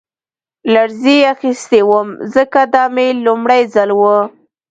[0.73, 4.01] لړزې اخیستی وم ځکه دا مې لومړی ځل و